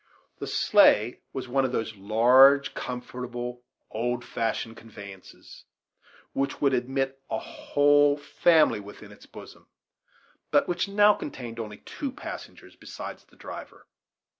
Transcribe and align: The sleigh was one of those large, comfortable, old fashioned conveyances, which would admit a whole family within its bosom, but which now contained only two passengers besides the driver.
The 0.39 0.47
sleigh 0.47 1.19
was 1.31 1.47
one 1.47 1.63
of 1.63 1.71
those 1.71 1.95
large, 1.95 2.73
comfortable, 2.73 3.61
old 3.91 4.25
fashioned 4.25 4.75
conveyances, 4.75 5.65
which 6.33 6.59
would 6.59 6.73
admit 6.73 7.21
a 7.29 7.37
whole 7.37 8.17
family 8.17 8.79
within 8.79 9.11
its 9.11 9.27
bosom, 9.27 9.67
but 10.49 10.67
which 10.67 10.87
now 10.87 11.13
contained 11.13 11.59
only 11.59 11.77
two 11.77 12.11
passengers 12.11 12.75
besides 12.75 13.25
the 13.25 13.35
driver. 13.35 13.85